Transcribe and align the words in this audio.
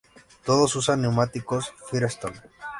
Todos 0.43 0.75
usan 0.75 1.03
Neumáticos 1.03 1.71
Firestone. 1.91 2.41